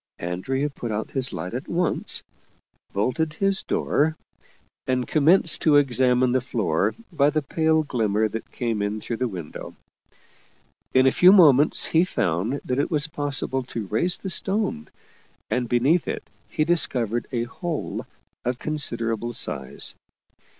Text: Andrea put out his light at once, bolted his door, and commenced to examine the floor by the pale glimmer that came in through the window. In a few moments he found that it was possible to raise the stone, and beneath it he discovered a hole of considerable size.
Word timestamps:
Andrea 0.17 0.67
put 0.71 0.91
out 0.91 1.11
his 1.11 1.31
light 1.31 1.53
at 1.53 1.67
once, 1.67 2.23
bolted 2.91 3.33
his 3.33 3.61
door, 3.61 4.15
and 4.87 5.07
commenced 5.07 5.61
to 5.61 5.75
examine 5.75 6.31
the 6.31 6.41
floor 6.41 6.95
by 7.13 7.29
the 7.29 7.43
pale 7.43 7.83
glimmer 7.83 8.27
that 8.27 8.51
came 8.51 8.81
in 8.81 8.99
through 8.99 9.17
the 9.17 9.27
window. 9.27 9.75
In 10.95 11.05
a 11.05 11.11
few 11.11 11.31
moments 11.31 11.85
he 11.85 12.03
found 12.03 12.61
that 12.65 12.79
it 12.79 12.89
was 12.89 13.05
possible 13.05 13.61
to 13.65 13.85
raise 13.85 14.17
the 14.17 14.31
stone, 14.31 14.87
and 15.51 15.69
beneath 15.69 16.07
it 16.07 16.23
he 16.49 16.63
discovered 16.65 17.27
a 17.31 17.43
hole 17.43 18.07
of 18.43 18.57
considerable 18.57 19.33
size. 19.33 19.93